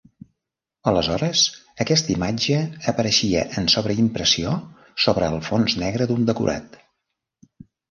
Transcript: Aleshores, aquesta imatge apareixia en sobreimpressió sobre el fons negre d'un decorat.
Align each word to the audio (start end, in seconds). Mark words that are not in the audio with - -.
Aleshores, 0.91 1.43
aquesta 1.85 2.11
imatge 2.13 2.57
apareixia 2.93 3.45
en 3.63 3.69
sobreimpressió 3.75 4.55
sobre 5.07 5.31
el 5.35 5.39
fons 5.51 5.79
negre 5.85 6.11
d'un 6.15 6.29
decorat. 6.33 6.83